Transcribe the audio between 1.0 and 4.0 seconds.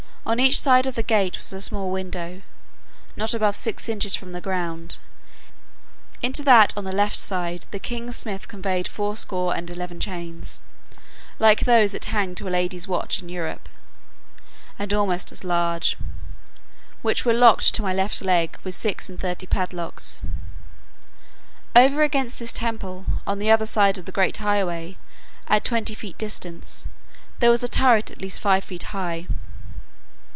gate was a small window, not above six